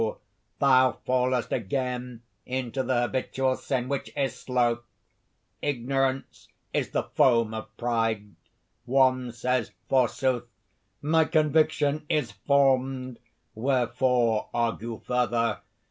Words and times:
thou 0.57 0.93
fallest 1.05 1.51
again 1.53 2.23
into 2.43 2.81
the 2.81 3.01
habitual 3.03 3.55
sin, 3.55 3.87
which 3.87 4.11
is 4.17 4.35
sloth! 4.35 4.79
Ignorance 5.61 6.47
is 6.73 6.89
the 6.89 7.03
foam 7.03 7.53
of 7.53 7.77
pride. 7.77 8.33
One 8.85 9.31
says, 9.31 9.69
forsoth: 9.89 10.45
'My 11.03 11.25
conviction 11.25 12.07
is 12.09 12.31
formed! 12.31 13.19
wherefore 13.53 14.49
argue 14.55 15.01
further?' 15.05 15.59